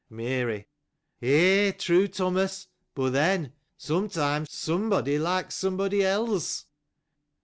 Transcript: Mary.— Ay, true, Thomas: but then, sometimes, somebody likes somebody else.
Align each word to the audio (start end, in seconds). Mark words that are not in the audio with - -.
Mary.— 0.09 0.67
Ay, 1.21 1.75
true, 1.77 2.07
Thomas: 2.07 2.65
but 2.95 3.11
then, 3.11 3.53
sometimes, 3.77 4.51
somebody 4.51 5.19
likes 5.19 5.53
somebody 5.53 6.03
else. 6.03 6.65